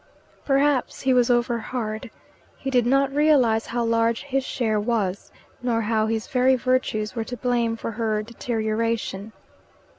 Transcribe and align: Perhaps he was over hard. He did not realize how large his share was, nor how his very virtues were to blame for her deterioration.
Perhaps 0.45 1.01
he 1.01 1.13
was 1.13 1.29
over 1.29 1.59
hard. 1.59 2.09
He 2.57 2.71
did 2.71 2.87
not 2.87 3.13
realize 3.13 3.67
how 3.67 3.83
large 3.83 4.23
his 4.23 4.43
share 4.43 4.79
was, 4.79 5.31
nor 5.61 5.81
how 5.81 6.07
his 6.07 6.25
very 6.25 6.55
virtues 6.55 7.15
were 7.15 7.23
to 7.25 7.37
blame 7.37 7.75
for 7.77 7.91
her 7.91 8.23
deterioration. 8.23 9.31